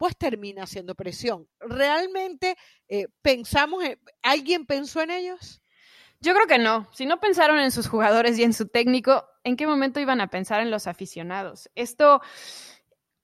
[0.00, 1.46] pues termina haciendo presión.
[1.58, 2.56] ¿Realmente
[2.88, 3.84] eh, pensamos,
[4.22, 5.60] alguien pensó en ellos?
[6.20, 6.88] Yo creo que no.
[6.94, 10.28] Si no pensaron en sus jugadores y en su técnico, ¿en qué momento iban a
[10.28, 11.68] pensar en los aficionados?
[11.74, 12.22] Esto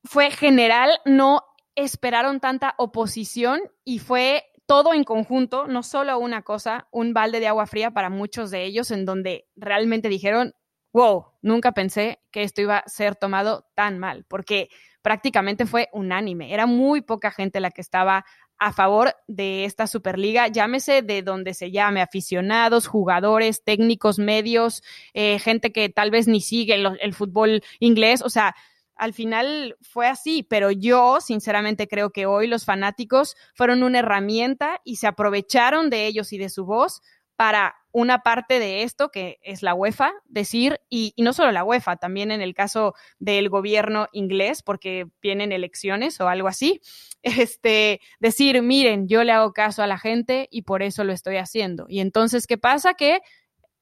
[0.04, 1.44] fue general, no
[1.76, 7.48] esperaron tanta oposición y fue todo en conjunto, no solo una cosa, un balde de
[7.48, 10.54] agua fría para muchos de ellos, en donde realmente dijeron,
[10.92, 14.68] wow, nunca pensé que esto iba a ser tomado tan mal, porque
[15.02, 16.52] prácticamente fue unánime.
[16.52, 18.24] Era muy poca gente la que estaba
[18.58, 24.82] a favor de esta Superliga, llámese de donde se llame, aficionados, jugadores, técnicos, medios,
[25.14, 28.56] eh, gente que tal vez ni sigue el, fútbol inglés, o sea,
[28.96, 34.80] al final fue así, pero yo sinceramente creo que hoy los fanáticos fueron una herramienta
[34.84, 37.02] y se aprovecharon de ellos y de su voz
[37.36, 41.96] para una parte de esto, que es la UEFA, decir, y, no solo la UEFA,
[41.96, 46.80] también en el caso del gobierno inglés, porque vienen elecciones o algo así,
[47.22, 51.36] este, decir, miren, yo le hago caso a la gente y por eso lo estoy
[51.36, 51.86] haciendo.
[51.88, 52.94] Y entonces, ¿qué pasa?
[52.94, 53.20] Que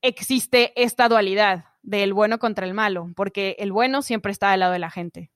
[0.02, 4.72] existe esta dualidad del bueno contra el malo, porque el bueno siempre está del lado
[4.72, 5.30] de la gente.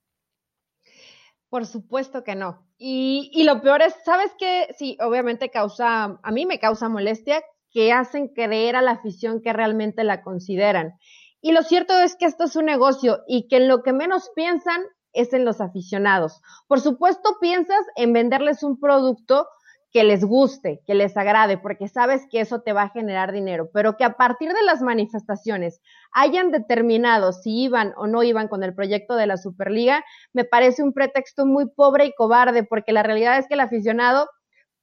[1.49, 2.67] Por supuesto que no.
[2.77, 4.69] Y, y, lo peor es, ¿sabes qué?
[4.77, 9.53] Sí, obviamente causa, a mí me causa molestia que hacen creer a la afición que
[9.53, 10.99] realmente la consideran.
[11.41, 14.31] Y lo cierto es que esto es un negocio y que en lo que menos
[14.35, 14.83] piensan
[15.13, 16.41] es en los aficionados.
[16.67, 19.47] Por supuesto, piensas en venderles un producto
[19.91, 23.71] que les guste, que les agrade, porque sabes que eso te va a generar dinero,
[23.73, 25.81] pero que a partir de las manifestaciones
[26.13, 30.83] hayan determinado si iban o no iban con el proyecto de la Superliga, me parece
[30.83, 34.29] un pretexto muy pobre y cobarde, porque la realidad es que el aficionado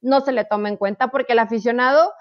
[0.00, 2.12] no se le toma en cuenta, porque el aficionado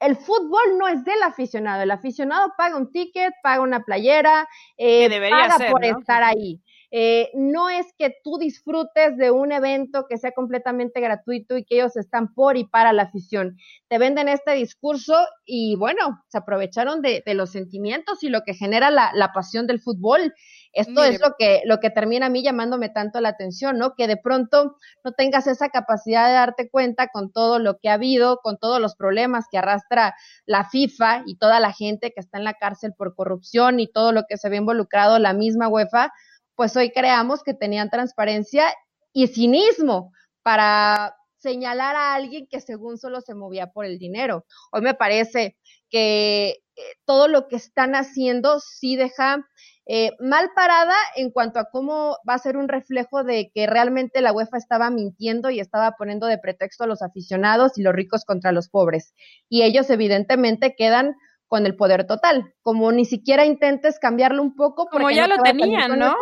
[0.00, 1.82] el fútbol no es del aficionado.
[1.82, 6.60] El aficionado paga un ticket, paga una playera, eh, paga por estar ahí.
[6.92, 11.76] Eh, no es que tú disfrutes de un evento que sea completamente gratuito y que
[11.76, 13.56] ellos están por y para la afición.
[13.88, 18.90] Te venden este discurso y bueno, se aprovecharon de, los sentimientos y lo que genera
[18.90, 20.34] la, la pasión del fútbol.
[20.72, 23.94] Esto es lo que, lo que termina a mí llamándome tanto la atención, ¿no?
[23.94, 27.94] Que de pronto no tengas esa capacidad de darte cuenta con todo lo que ha
[27.94, 30.14] habido, con todos los problemas que arrastra
[30.46, 34.12] la FIFA y toda la gente que está en la cárcel por corrupción y todo
[34.12, 36.12] lo que se ve involucrado la misma UEFA,
[36.60, 38.66] pues hoy creamos que tenían transparencia
[39.14, 44.44] y cinismo para señalar a alguien que según solo se movía por el dinero.
[44.70, 45.56] Hoy me parece
[45.88, 49.48] que eh, todo lo que están haciendo sí deja
[49.86, 54.20] eh, mal parada en cuanto a cómo va a ser un reflejo de que realmente
[54.20, 58.26] la UEFA estaba mintiendo y estaba poniendo de pretexto a los aficionados y los ricos
[58.26, 59.14] contra los pobres.
[59.48, 61.16] Y ellos evidentemente quedan
[61.50, 64.86] con el poder total, como ni siquiera intentes cambiarlo un poco.
[64.86, 66.14] Como ya lo tenían, ¿no?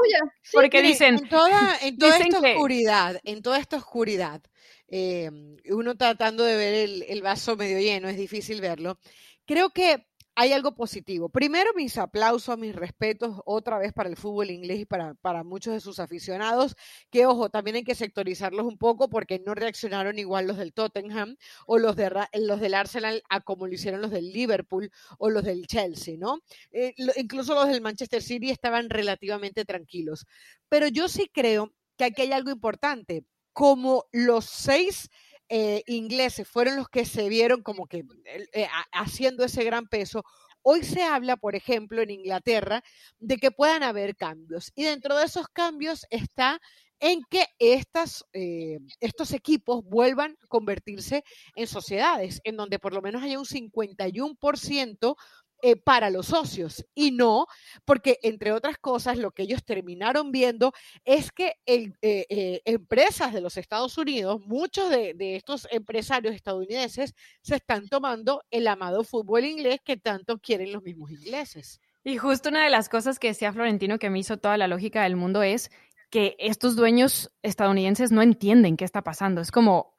[0.54, 1.16] porque dicen...
[1.16, 4.40] En toda, esta oscuridad, en toda esta oscuridad,
[4.88, 5.30] eh,
[5.68, 8.98] uno tratando de ver el, el vaso medio lleno, es difícil verlo.
[9.44, 10.07] Creo que
[10.40, 11.28] hay algo positivo.
[11.28, 15.74] Primero, mis aplausos, mis respetos otra vez para el fútbol inglés y para, para, muchos
[15.74, 16.76] de sus aficionados,
[17.10, 21.36] que ojo, también hay que sectorizarlos un poco porque no reaccionaron igual los del Tottenham
[21.66, 25.42] o los, de, los del Arsenal a como lo hicieron los del Liverpool o los
[25.42, 26.38] del Chelsea, ¿no?
[26.70, 30.24] Eh, incluso los del Manchester City estaban relativamente tranquilos.
[30.68, 33.24] Pero yo sí creo que aquí hay algo importante.
[33.52, 35.10] Como los seis
[35.48, 38.04] eh, ingleses fueron los que se vieron como que
[38.52, 40.24] eh, haciendo ese gran peso.
[40.62, 42.82] Hoy se habla, por ejemplo, en Inglaterra,
[43.18, 44.72] de que puedan haber cambios.
[44.74, 46.60] Y dentro de esos cambios está
[47.00, 51.22] en que estas, eh, estos equipos vuelvan a convertirse
[51.54, 55.16] en sociedades, en donde por lo menos haya un 51%
[55.62, 57.46] eh, para los socios y no
[57.84, 60.72] porque, entre otras cosas, lo que ellos terminaron viendo
[61.04, 67.14] es que eh, eh, empresas de los Estados Unidos, muchos de, de, estos empresarios estadounidenses
[67.42, 71.80] se están tomando el amado fútbol inglés que tanto quieren los mismos ingleses.
[72.04, 75.02] Y justo una de las cosas que decía Florentino que me hizo toda la lógica
[75.02, 75.70] del mundo es
[76.10, 79.40] que estos dueños estadounidenses no entienden qué está pasando.
[79.40, 79.97] Es como,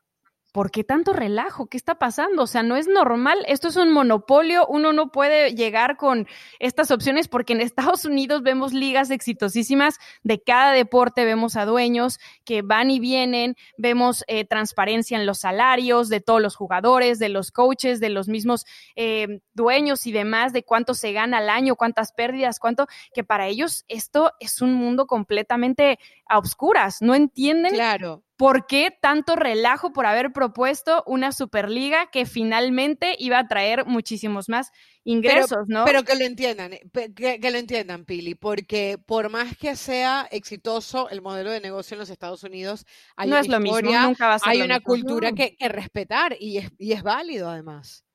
[0.51, 1.67] ¿por qué tanto relajo?
[1.67, 2.43] ¿Qué está pasando?
[2.43, 3.39] O sea, no es normal.
[3.47, 4.65] Esto es un monopolio.
[4.67, 6.27] Uno no puede llegar con
[6.59, 12.19] estas opciones porque en Estados Unidos vemos ligas exitosísimas de cada deporte, vemos a dueños
[12.45, 17.29] que van y vienen, vemos eh, transparencia en los salarios de todos los jugadores, de
[17.29, 21.75] los coaches, de los mismos eh, dueños y demás, de cuánto se gana al año,
[21.75, 27.01] cuántas pérdidas, cuánto, que para ellos esto es un mundo completamente a obscuras.
[27.01, 33.37] No entienden claro ¿por qué tanto relajo por haber propuesto una Superliga que finalmente iba
[33.37, 34.71] a traer muchísimos más
[35.03, 35.83] ingresos, pero, ¿no?
[35.83, 36.81] Pero que lo entiendan, eh,
[37.13, 41.95] que, que, lo entiendan, Pili, porque por más que sea exitoso el modelo de negocio
[41.95, 42.85] en los Estados Unidos,
[43.17, 44.87] hay no una es lo historia, mismo, nunca va a ser hay lo una mismo.
[44.87, 48.05] cultura que, que, respetar y es, y es válido además.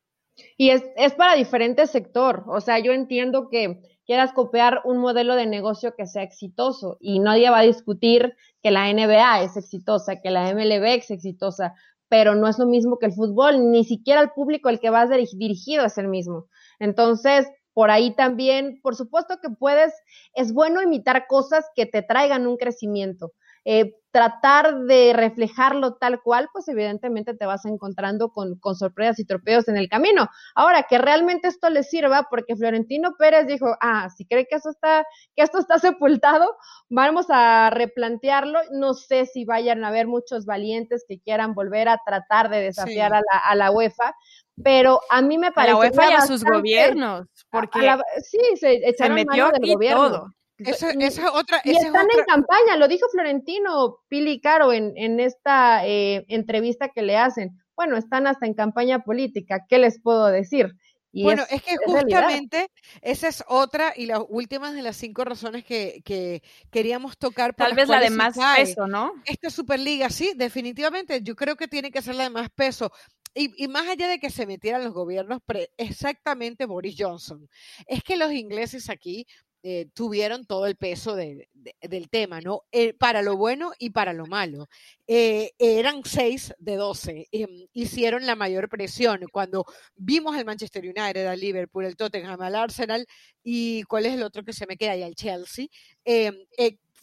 [0.56, 5.34] Y es, es para diferente sector, o sea, yo entiendo que quieras copiar un modelo
[5.34, 10.20] de negocio que sea exitoso y nadie va a discutir que la NBA es exitosa,
[10.20, 11.74] que la MLB es exitosa,
[12.08, 15.10] pero no es lo mismo que el fútbol, ni siquiera el público al que vas
[15.10, 16.48] dirigido es el mismo.
[16.78, 19.92] Entonces, por ahí también, por supuesto que puedes,
[20.34, 23.32] es bueno imitar cosas que te traigan un crecimiento.
[23.64, 29.24] Eh, tratar de reflejarlo tal cual, pues evidentemente te vas encontrando con, con, sorpresas y
[29.24, 30.28] tropeos en el camino.
[30.54, 34.70] Ahora, que realmente esto le sirva, porque Florentino Pérez dijo, ah, si cree que, eso
[34.70, 36.46] está, que esto está sepultado,
[36.88, 38.60] vamos a replantearlo.
[38.70, 43.10] No sé si vayan a haber muchos valientes que quieran volver a tratar de desafiar
[43.10, 43.16] Sí.
[43.16, 44.14] a, la, a la UEFA,
[44.62, 45.72] pero a mí me A parece...
[45.72, 47.80] la UEFA y a sus gobiernos, porque
[48.22, 50.08] sí, se se echaron metió mano del gobierno.
[50.08, 50.34] todo.
[50.58, 53.98] Eso, Y- esa es otra, y esa es están otra- en campaña, lo dijo Florentino
[54.08, 57.50] Pili Caro en, en esta eh, entrevista que le hacen.
[57.76, 60.72] Bueno, están hasta en campaña política, ¿qué les puedo decir?
[61.16, 62.22] Y Bueno, es, es, que es realidad.
[62.22, 62.68] justamente
[63.00, 67.54] esa es otra y las últimas de las cinco razones que, que queríamos tocar.
[67.54, 69.12] Tal vez la de más cae peso, ¿no?
[69.24, 71.20] Esta Superliga, sí, definitivamente.
[71.22, 72.90] Yo creo que tiene que ser la de más peso.
[73.32, 77.48] Y, y más allá de que se metieran los gobiernos, pre- exactamente Boris Johnson.
[77.86, 79.26] Es que los ingleses aquí
[79.66, 82.62] eh, tuvieron todo el peso de- de- del tema, ¿no?
[82.70, 84.68] Eh, para lo bueno y para lo malo.
[85.06, 87.26] Eh, eran seis de doce.
[87.32, 89.20] em, hicieron la mayor presión.
[89.32, 89.64] Cuando
[89.96, 93.06] vimos al Manchester United, al Liverpool, el Tottenham, al Arsenal
[93.42, 95.66] y cuál es el otro que se me queda, y al Chelsea,
[96.04, 96.34] em,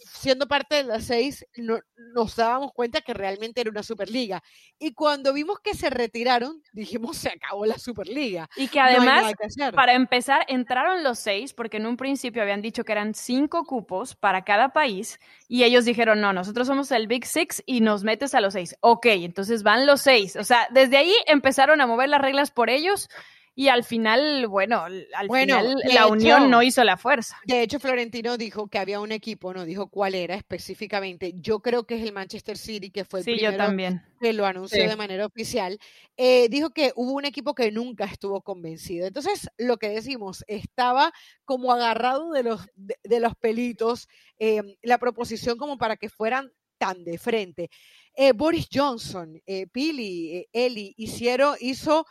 [0.04, 1.80] siendo parte de las seis, no-
[2.14, 4.44] nos dábamos cuenta que realmente era una Superliga.
[4.80, 8.50] Y cuando vimos que se retiraron, dijimos, se acabó la Superliga.
[8.56, 12.84] Y que además, que para empezar, entraron los seis, porque en un principio habían dicho
[12.84, 17.26] que eran cinco cupos para cada país, y ellos dijeron, no, nosotros somos el Big
[17.26, 18.76] Six y nos metes a los seis.
[18.82, 20.36] Ok, entonces van los seis.
[20.36, 23.10] O sea, desde ahí empezaron a mover las reglas por ellos,
[23.54, 27.38] y al final, bueno, al Bueno, final la unión no hizo la fuerza.
[27.46, 31.34] De hecho, Florentino dijo que había un equipo, no dijo cuál era específicamente.
[31.36, 34.02] Yo creo que es el Manchester City, que fue el Sí, yo primero también.
[34.22, 34.88] que lo anunció Sí.
[34.88, 35.78] de manera oficial,
[36.16, 39.06] eh, dijo que hubo un equipo que nunca estuvo convencido.
[39.06, 41.12] Entonces, lo que decimos, estaba
[41.44, 44.08] como agarrado de los, de, de los pelitos
[44.40, 47.70] eh, la proposición como para que fueran tan de frente.
[48.16, 52.06] Eh, Boris Johnson, eh, Pili, Eli, hicieron, hizo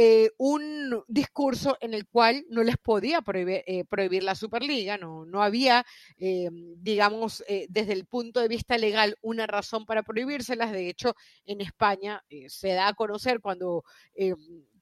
[0.00, 5.26] eh, un discurso en el cual no les podía prohibir, eh, prohibir la Superliga, no,
[5.26, 5.84] no había,
[6.18, 10.70] eh, digamos, eh, desde el punto de vista legal una razón para prohibírselas.
[10.70, 13.82] De hecho, en España se da a conocer cuando,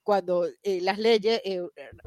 [0.06, 1.60] cuando eh, las leyes, eh,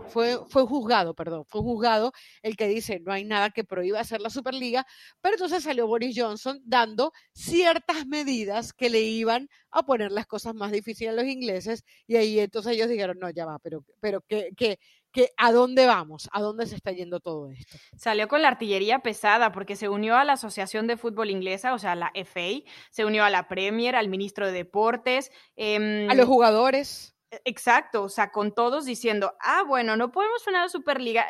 [0.07, 4.21] fue, fue juzgado, perdón, fue juzgado el que dice no hay nada que prohíba hacer
[4.21, 4.87] la Superliga,
[5.19, 10.55] pero entonces salió Boris Johnson dando ciertas medidas que le iban a poner las cosas
[10.55, 14.21] más difíciles a los ingleses y ahí entonces ellos dijeron, no, ya va, pero, pero
[14.21, 14.79] ¿qué, qué,
[15.11, 16.29] qué, ¿a dónde vamos?
[16.31, 17.77] ¿A dónde se está yendo todo esto?
[17.97, 21.79] Salió con la artillería pesada porque se unió a la Asociación de Fútbol Inglesa, o
[21.79, 25.33] sea, la FA, se unió a la Premier, al ministro de Deportes.
[25.57, 27.13] em, A los jugadores.
[27.45, 31.25] Exacto, o sea, con todos diciendo, ah, bueno, no podemos frenar la Superliga.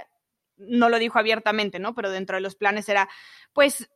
[0.58, 1.94] No lo dijo abiertamente, ¿no?
[1.96, 3.10] Pero dentro de los planes era,
[3.54, 3.90] pues,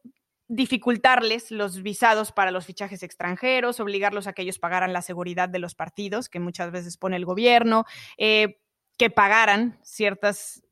[0.48, 5.60] dificultarles los visados para los fichajes extranjeros, obligarlos a que ellos pagaran la seguridad de
[5.60, 7.86] los partidos, que muchas veces pone el gobierno,
[8.18, 8.60] eh,
[8.98, 10.64] que pagaran ciertas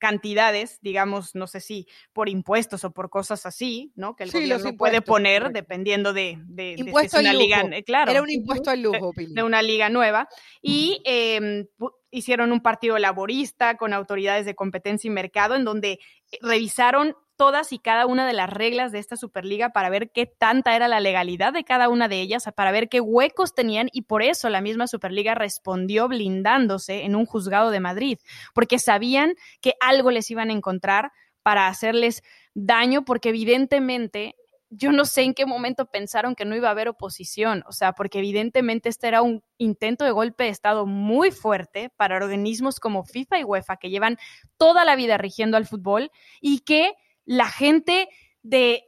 [0.00, 4.16] cantidades, digamos, no sé si por impuestos o por cosas así, ¿no?
[4.16, 8.70] Que el gobierno puede poner dependiendo de, de, impuesto una liga, claro, era un impuesto
[8.70, 10.28] al lujo, de, una liga nueva.
[10.62, 11.66] Y em,
[12.10, 15.92] hicieron un partido laborista con autoridades de competencia y mercado en donde
[16.32, 20.26] eh, revisaron todas y cada una de las reglas de esta Superliga para ver qué
[20.26, 24.02] tanta era la legalidad de cada una de ellas, para ver qué huecos tenían y
[24.02, 28.18] por eso la misma Superliga respondió blindándose en un juzgado de Madrid,
[28.52, 32.22] porque sabían que algo les iban a encontrar para hacerles
[32.52, 34.34] daño, porque evidentemente
[34.68, 37.94] yo no sé en qué momento pensaron que no iba a haber oposición, o sea,
[37.94, 43.02] porque evidentemente este era un intento de golpe de Estado muy fuerte para organismos como
[43.02, 44.18] FIFA y UEFA, que llevan
[44.58, 46.10] toda la vida rigiendo al fútbol
[46.42, 46.92] y que
[47.24, 48.08] la gente
[48.42, 48.84] de,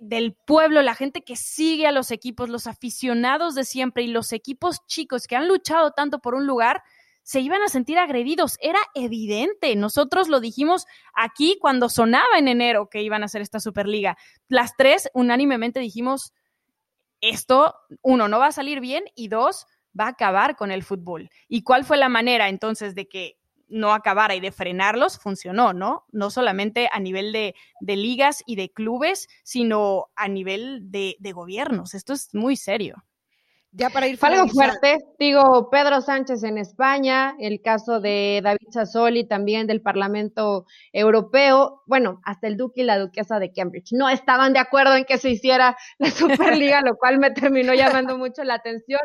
[0.00, 4.32] del pueblo, la gente que sigue a los equipos, los aficionados de siempre y los
[4.32, 6.82] equipos chicos que han luchado tanto por un lugar,
[7.22, 8.56] se iban a sentir agredidos.
[8.60, 9.74] Era evidente.
[9.76, 14.16] Nosotros lo dijimos aquí cuando sonaba en enero que iban a hacer esta Superliga.
[14.48, 16.32] Las tres unánimemente dijimos,
[17.20, 19.66] esto, uno, no va a salir bien y dos,
[19.98, 21.30] va a acabar con el fútbol.
[21.48, 26.06] ¿Y cuál fue la manera entonces de que no acabara y de frenarlos, funcionó, ¿no?
[26.12, 31.94] No solamente a nivel de, ligas y de clubes, sino a nivel de, de gobiernos.
[31.94, 33.04] Esto es muy serio.
[33.76, 39.26] Ya para ir Algo fuerte, digo, Pedro Sánchez en España, el caso de David Sassoli
[39.26, 43.90] también del Parlamento Europeo, bueno, hasta el duque y la duquesa de Cambridge.
[43.90, 47.74] No estaban de acuerdo en que se hiciera la Superliga, lo cual me terminó
[48.06, 49.00] llamando mucho la atención.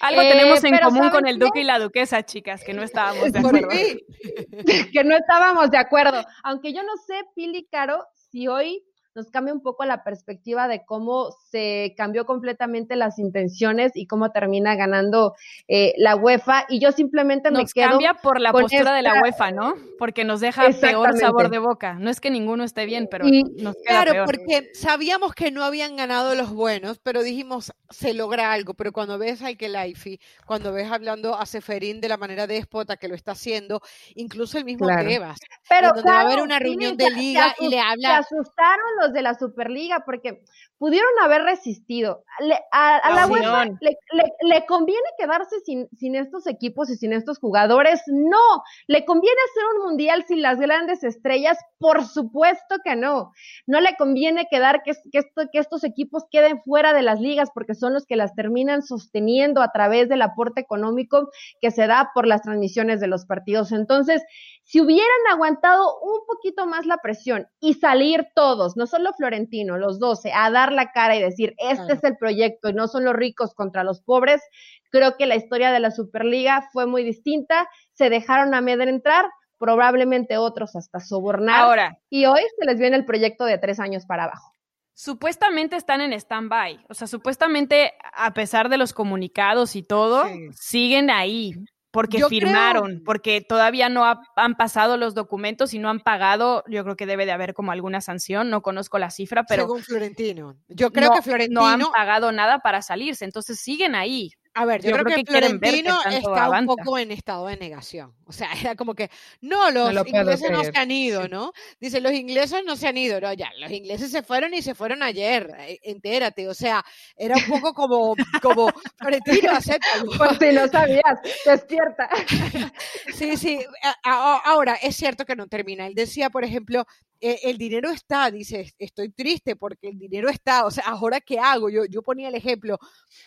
[0.00, 3.32] Algo tenemos en eh, común con el duque y la duquesa, chicas, que no estábamos
[3.32, 3.68] de acuerdo.
[3.68, 8.82] que no estábamos de acuerdo, aunque yo no sé, Pili Caro, si hoy
[9.18, 14.30] nos cambia un poco la perspectiva de cómo se cambió completamente las intenciones y cómo
[14.30, 15.34] termina ganando
[15.66, 16.66] eh, la UEFA.
[16.68, 17.90] Y yo simplemente me quedo.
[17.90, 19.74] cambia por la postura de la UEFA, ¿no?
[19.98, 21.94] Porque nos deja peor sabor de boca.
[21.94, 25.96] No es que ninguno esté bien, pero nos queda Claro, porque sabíamos que no habían
[25.96, 28.74] ganado los buenos, pero dijimos, se logra algo.
[28.74, 33.08] Pero cuando ves a Ikelaifi, cuando ves hablando a Seferín de la manera déspota que
[33.08, 33.82] lo está haciendo,
[34.14, 35.08] incluso el mismo claro.
[35.08, 38.22] Tebas, pero donde va a haber una reunión de liga y le habla.
[38.22, 40.42] Se asustaron los de la Superliga porque
[40.78, 42.24] pudieron haber resistido.
[42.72, 48.02] a, la UEFA le, conviene quedarse sin, sin, estos equipos y sin estos jugadores.
[48.06, 51.58] No, le conviene hacer un mundial sin las grandes estrellas.
[51.78, 53.32] Por supuesto que no.
[53.66, 57.74] No le conviene quedar que, que, que estos equipos queden fuera de las ligas porque
[57.74, 62.26] son los que las terminan sosteniendo a través del aporte económico que se da por
[62.26, 63.72] las transmisiones de los partidos.
[63.72, 64.22] Entonces,
[64.68, 69.98] si hubieran aguantado un poquito más la presión y salir todos, no solo Florentino, los
[69.98, 73.14] 12, a dar la cara y decir, este es el proyecto y no son los
[73.14, 74.42] ricos contra los pobres,
[74.90, 79.24] creo que la historia de la Superliga fue muy distinta, se dejaron amedrentar,
[79.56, 81.62] probablemente otros hasta sobornar.
[81.62, 81.98] Ahora.
[82.10, 84.52] Y hoy se les viene el proyecto de tres años para abajo.
[84.92, 91.08] Supuestamente están en stand-by, o sea, supuestamente a pesar de los comunicados y todo, siguen
[91.08, 91.54] ahí
[91.98, 94.04] porque firmaron, porque todavía no
[94.36, 97.72] han pasado los documentos y no han pagado, yo creo que debe de haber como
[97.72, 99.64] alguna sanción, no conozco la cifra, pero...
[99.64, 100.56] Según Florentino.
[100.68, 101.60] Yo creo que Florentino...
[101.62, 104.30] No han pagado nada para salirse, entonces siguen ahí.
[104.58, 108.12] A ver, yo, creo, que, Florentino está un poco en estado de negación.
[108.24, 109.08] O sea, era como que,
[109.40, 111.52] no, los ingleses no se han ido, ¿no?
[111.78, 114.74] Dice, los ingleses no se han ido, no, ya, los ingleses se fueron y se
[114.74, 116.48] fueron ayer, eh, entérate.
[116.48, 116.84] O sea,
[117.16, 120.10] era un poco como, como, Florentino, acéptalo.
[120.18, 122.08] Pues si no sabías, despierta.
[123.14, 123.64] sí, sí.
[124.02, 125.86] Ahora, es cierto que no termina.
[125.86, 126.84] Él decía, por ejemplo,
[127.20, 131.38] eh, el dinero está, dice, estoy triste porque el dinero está, o sea, ahora qué
[131.38, 131.68] hago?
[131.68, 132.78] Yo, yo ponía el ejemplo.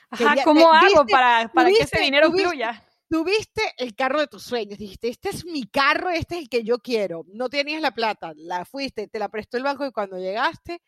[0.10, 2.86] Ajá, ¿cómo hago para, para que ese dinero fluya?
[3.10, 6.63] Tuviste el carro de tus sueños, dijiste, este es mi carro, este es el que
[6.63, 7.25] yo quiero.
[7.34, 10.82] No tenías la plata, la fuiste, te la prestó el banco y cuando llegaste,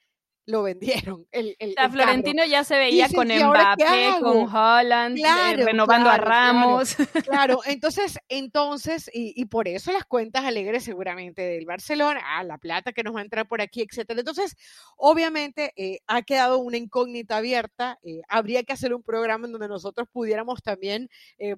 [0.46, 1.26] lo vendieron.
[1.32, 6.96] El, el, Florentino ya se veía con Mbappé, con Holland, eh, renovando a Ramos.
[7.24, 12.58] Claro, entonces, entonces, y, y, por eso las cuentas alegres seguramente del Barcelona, ah, la
[12.58, 14.20] plata que nos va a entrar por aquí, etcétera.
[14.20, 14.56] Entonces,
[14.98, 18.00] obviamente, eh, ha quedado una incógnita abierta.
[18.04, 21.10] Eh, habría que hacer un programa en donde nosotros pudiéramos también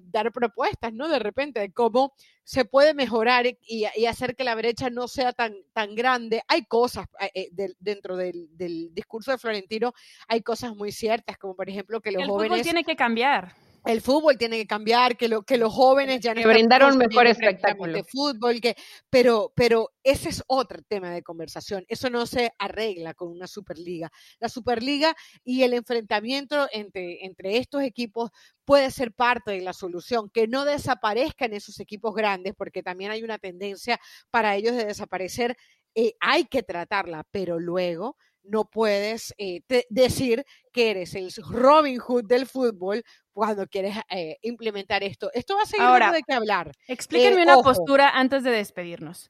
[0.02, 1.08] dar propuestas, ¿no?
[1.08, 2.14] De repente, de cómo
[2.46, 6.42] se puede mejorar y, hacer que la brecha no sea tan, tan grande.
[6.46, 8.48] Hay cosas eh, eh, dentro del,
[8.92, 9.92] discurso de Florentino,
[10.28, 12.62] hay cosas muy ciertas, como por ejemplo que los jóvenes...
[12.62, 13.54] tiene que cambiar.
[13.86, 16.98] el fútbol tiene que cambiar, que, lo, que los jóvenes ya no que brindar un
[16.98, 18.74] mejor espectáculo de fútbol, que,
[19.08, 21.84] pero, pero ese es otro tema de conversación.
[21.88, 24.10] Eso no se arregla con una Superliga.
[24.40, 25.14] La Superliga
[25.44, 28.30] y el enfrentamiento entre, entre estos equipos
[28.64, 33.22] puede ser parte de la solución, que no desaparezcan esos equipos grandes, porque también hay
[33.22, 34.00] una tendencia
[34.30, 35.56] para ellos de desaparecer.
[35.94, 38.16] Eh, hay que tratarla, pero luego
[38.48, 45.02] no puedes eh, decir que eres el Robin Hood del fútbol cuando quieres eh, implementar
[45.02, 45.30] esto.
[45.34, 46.72] Esto va a seguir Ahora, de qué hablar.
[46.88, 49.28] Explíquenme eh, una postura antes de despedirnos.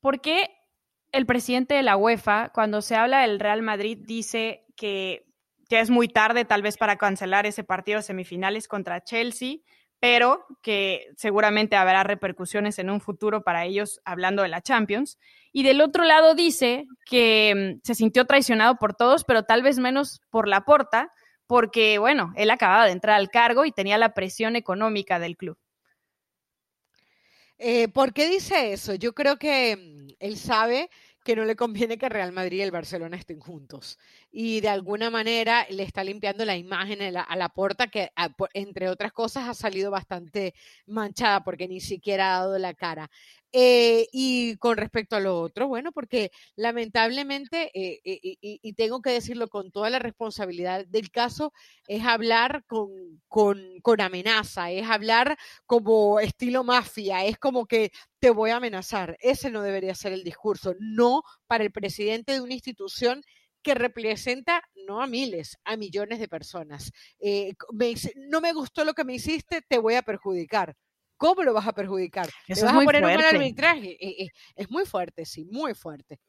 [0.00, 0.50] ¿Por qué
[1.12, 5.24] el presidente de la UEFA, cuando se habla del Real Madrid, dice que
[5.68, 9.58] ya es muy tarde tal vez para cancelar ese partido de semifinales contra Chelsea?
[10.00, 15.18] Pero que seguramente habrá repercusiones en un futuro para ellos hablando de la Champions.
[15.52, 19.78] Y del otro lado dice que mm, se sintió traicionado por todos, pero tal vez
[19.78, 21.10] menos por la porta,
[21.46, 25.58] porque, bueno, él acababa de entrar al cargo y tenía la presión económica del club.
[27.58, 28.94] Eh, ¿Por qué dice eso?
[28.94, 30.90] Yo creo que mm, él sabe
[31.24, 33.98] que no le conviene que Real Madrid y el Barcelona estén juntos.
[34.30, 38.10] Y de alguna manera le está limpiando la imagen a la, a la puerta que,
[38.54, 40.54] entre otras cosas, ha salido bastante
[40.86, 43.10] manchada porque ni siquiera ha dado la cara.
[43.58, 49.10] Eh, y con respecto a lo otro, bueno, porque lamentablemente, eh, eh, y, tengo que
[49.10, 51.54] decirlo con toda la responsabilidad del caso,
[51.88, 52.90] es hablar con,
[53.28, 59.16] con, amenaza, es hablar como estilo mafia, es como que te voy a amenazar.
[59.20, 63.22] Ese no debería ser el discurso, no para el presidente de una institución
[63.66, 66.92] que representa no a miles, a millones de personas.
[68.30, 70.76] no me gustó lo que me hiciste, te voy a perjudicar.
[71.16, 72.28] ¿Cómo lo vas a perjudicar?
[72.46, 73.96] Eso vas a poner un mal arbitraje?
[74.00, 76.20] Eh, eh, es muy fuerte, sí, muy fuerte.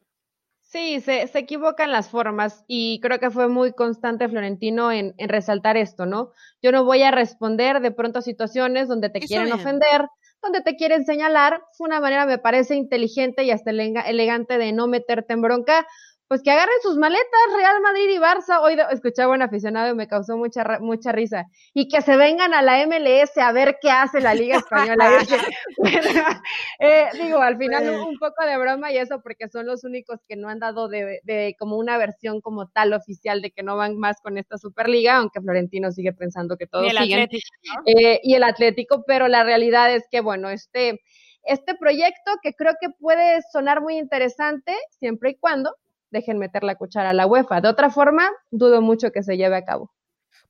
[0.61, 5.29] Sí, se, se, equivocan las formas y creo que fue muy constante Florentino en, en,
[5.29, 6.31] resaltar esto, ¿no?
[6.63, 10.07] Yo no voy a responder de pronto a situaciones donde te quieren ofender,
[10.41, 11.61] donde te quieren señalar.
[11.73, 15.85] Fue una manera, me parece, inteligente y hasta elegante de no meterte en bronca,
[16.27, 17.25] pues que agarren sus maletas,
[17.55, 18.59] Real Madrid y Barça.
[18.61, 21.45] Hoy escuchaba un aficionado y me causó mucha, mucha risa.
[21.73, 25.09] Y que se vengan a la MLS a ver qué hace la Liga Española.
[26.79, 30.35] eh, digo, al final un, poco de broma y eso porque son los únicos que
[30.35, 33.97] no han dado de, de, como una versión como tal oficial de que no van
[33.97, 37.19] más con esta Superliga, aunque Florentino sigue pensando que todos y el siguen.
[37.21, 37.47] Atlético,
[37.85, 40.99] eh, y el Atlético, pero la realidad es que, bueno, este
[41.47, 45.73] este proyecto que creo que puede sonar muy interesante siempre y cuando
[46.11, 47.61] dejen meter la cuchara a la UEFA.
[47.61, 49.91] De otra forma, dudo mucho que se lleve a cabo.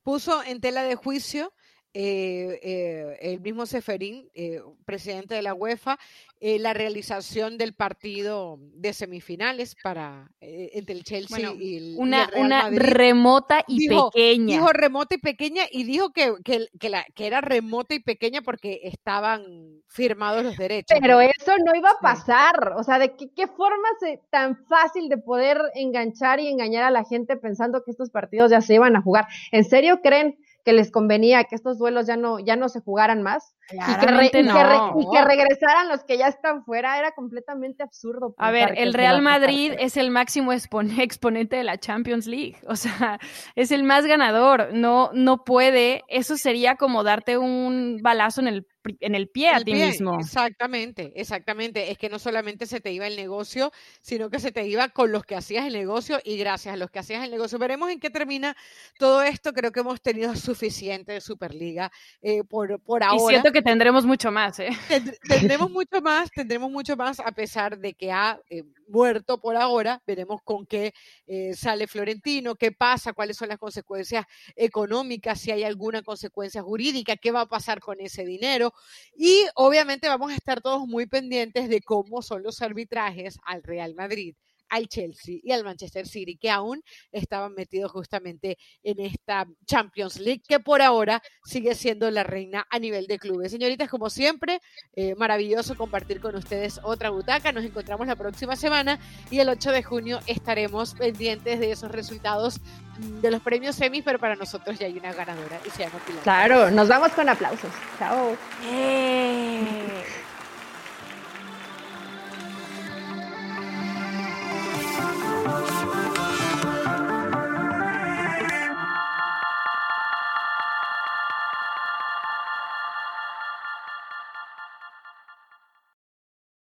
[0.04, 1.54] Puso en tela de juicio
[1.94, 5.98] eh, eh, el mismo Seferín, eh, presidente de la UEFA,
[6.40, 12.46] la realización del partido de semifinales para entre el Chelsea y el una, el Real
[12.46, 12.80] una Madrid.
[12.80, 14.56] remota y pequeña.
[14.58, 18.44] Dijo remota y pequeña y dijo que, que, que, la, que era remota y pequeña
[18.44, 20.96] porque estaban firmados los derechos.
[21.02, 22.74] Pero eso no iba a pasar.
[22.78, 26.92] O sea, ¿de qué, qué forma se, tan fácil de poder enganchar y engañar a
[26.92, 29.26] la gente pensando que estos partidos ya se iban a jugar?
[29.52, 30.38] ¿En serio creen?
[30.68, 34.44] Que les convenía que estos duelos ya no, ya no se jugaran más y que,
[34.44, 34.94] no.
[35.00, 38.34] y, que regresaran los que ya están fuera, era completamente absurdo.
[38.38, 43.20] A ver, el Real Madrid es el máximo exponente de la Champions League, o sea,
[43.56, 48.68] es el más ganador, no, no puede, eso sería como darte un balazo en el
[49.00, 50.20] en el pie a ti mismo.
[50.20, 51.92] Exactamente, exactamente.
[51.92, 55.12] Es que no solamente se te iba el negocio, sino que se te iba con
[55.12, 57.60] los que hacías el negocio y gracias a los que hacías el negocio.
[57.60, 58.56] Veremos en qué termina
[58.98, 59.54] todo esto.
[59.54, 61.92] Creo que hemos tenido suficiente de Superliga
[62.22, 63.16] eh, por, por ahora.
[63.16, 64.60] Y siento que tendremos mucho más.
[64.60, 64.70] ¿eh?
[65.28, 70.02] Tendremos mucho más, tendremos mucho más a pesar de que ha eh, muerto por ahora.
[70.06, 70.94] Veremos con qué
[71.28, 77.16] eh, sale Florentino, qué pasa, cuáles son las consecuencias económicas, si hay alguna consecuencia jurídica,
[77.18, 78.74] qué va a pasar con ese dinero.
[79.16, 83.96] Y obviamente vamos a estar todos muy pendientes de cómo son los arbitrajes al Real
[83.96, 84.36] Madrid
[84.70, 90.42] al Chelsea y al Manchester City, que aún estaban metidos justamente en esta Champions League,
[90.48, 93.52] que por ahora sigue siendo la reina a nivel de clubes.
[93.52, 94.60] Señoritas, como siempre,
[94.96, 97.52] eh, maravilloso compartir con ustedes otra butaca.
[97.52, 99.00] Nos encontramos la próxima semana
[99.32, 102.60] y el 8 de junio estaremos pendientes de esos resultados
[103.00, 106.00] mm, de los premios semis, pero para nosotros ya hay una ganadora y se llama
[106.06, 106.24] Pilar.
[106.24, 107.72] Claro, nos vamos con aplausos.
[108.00, 108.36] Chao.
[108.66, 110.27] Eh.